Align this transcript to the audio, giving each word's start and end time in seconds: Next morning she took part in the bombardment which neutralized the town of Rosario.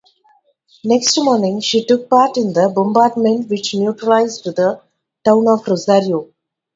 Next 0.83 1.15
morning 1.19 1.59
she 1.59 1.85
took 1.85 2.09
part 2.09 2.35
in 2.35 2.53
the 2.53 2.73
bombardment 2.75 3.47
which 3.49 3.75
neutralized 3.75 4.43
the 4.45 4.81
town 5.23 5.47
of 5.47 5.67
Rosario. 5.67 6.27